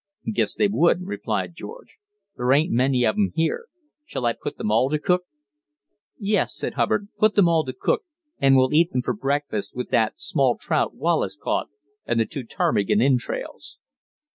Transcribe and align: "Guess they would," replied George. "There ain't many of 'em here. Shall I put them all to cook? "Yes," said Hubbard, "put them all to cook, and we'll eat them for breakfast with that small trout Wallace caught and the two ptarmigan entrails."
"Guess 0.33 0.55
they 0.55 0.67
would," 0.67 1.03
replied 1.05 1.53
George. 1.55 1.99
"There 2.35 2.51
ain't 2.53 2.71
many 2.73 3.03
of 3.05 3.13
'em 3.17 3.33
here. 3.35 3.67
Shall 4.03 4.25
I 4.25 4.33
put 4.33 4.57
them 4.57 4.71
all 4.71 4.89
to 4.89 4.97
cook? 4.97 5.25
"Yes," 6.17 6.55
said 6.57 6.73
Hubbard, 6.73 7.09
"put 7.19 7.35
them 7.35 7.47
all 7.47 7.63
to 7.65 7.71
cook, 7.71 8.01
and 8.39 8.55
we'll 8.55 8.73
eat 8.73 8.93
them 8.93 9.03
for 9.03 9.13
breakfast 9.13 9.75
with 9.75 9.89
that 9.91 10.19
small 10.19 10.57
trout 10.57 10.95
Wallace 10.95 11.35
caught 11.37 11.69
and 12.07 12.19
the 12.19 12.25
two 12.25 12.43
ptarmigan 12.45 12.99
entrails." 12.99 13.77